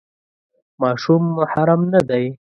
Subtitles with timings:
[0.81, 2.25] ماشوم محرم نه دی.